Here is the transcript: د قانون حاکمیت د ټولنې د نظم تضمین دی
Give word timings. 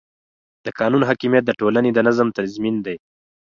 د 0.65 0.67
قانون 0.79 1.01
حاکمیت 1.09 1.43
د 1.45 1.51
ټولنې 1.59 1.89
د 1.93 1.99
نظم 2.07 2.27
تضمین 2.37 2.75
دی 2.85 2.95